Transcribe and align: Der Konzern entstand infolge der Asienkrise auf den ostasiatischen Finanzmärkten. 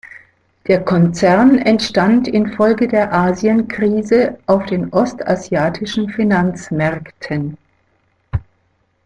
Der 0.65 0.83
Konzern 0.83 1.59
entstand 1.59 2.27
infolge 2.27 2.87
der 2.87 3.13
Asienkrise 3.13 4.39
auf 4.47 4.65
den 4.65 4.91
ostasiatischen 4.91 6.09
Finanzmärkten. 6.09 7.55